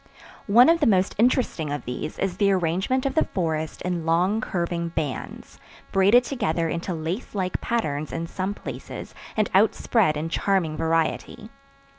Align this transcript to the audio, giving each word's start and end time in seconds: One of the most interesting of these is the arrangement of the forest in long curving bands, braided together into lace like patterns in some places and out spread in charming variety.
One 0.47 0.67
of 0.67 0.79
the 0.79 0.87
most 0.87 1.13
interesting 1.19 1.71
of 1.71 1.85
these 1.85 2.17
is 2.17 2.37
the 2.37 2.51
arrangement 2.51 3.05
of 3.05 3.13
the 3.13 3.25
forest 3.35 3.83
in 3.83 4.03
long 4.03 4.41
curving 4.41 4.89
bands, 4.89 5.59
braided 5.91 6.23
together 6.23 6.67
into 6.67 6.95
lace 6.95 7.35
like 7.35 7.61
patterns 7.61 8.11
in 8.11 8.25
some 8.25 8.55
places 8.55 9.13
and 9.37 9.47
out 9.53 9.75
spread 9.75 10.17
in 10.17 10.27
charming 10.27 10.75
variety. 10.75 11.51